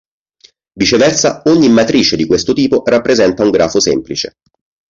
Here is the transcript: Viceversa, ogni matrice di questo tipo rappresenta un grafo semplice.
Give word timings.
Viceversa, 0.73 1.43
ogni 1.45 1.69
matrice 1.69 2.15
di 2.15 2.25
questo 2.25 2.53
tipo 2.53 2.81
rappresenta 2.83 3.43
un 3.43 3.51
grafo 3.51 3.79
semplice. 3.79 4.37